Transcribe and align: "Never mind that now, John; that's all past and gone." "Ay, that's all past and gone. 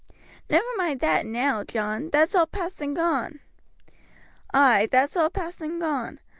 "Never 0.49 0.65
mind 0.77 0.99
that 1.01 1.27
now, 1.27 1.63
John; 1.63 2.09
that's 2.09 2.33
all 2.33 2.47
past 2.47 2.81
and 2.81 2.95
gone." 2.95 3.39
"Ay, 4.51 4.87
that's 4.91 5.15
all 5.15 5.29
past 5.29 5.61
and 5.61 5.79
gone. 5.79 6.19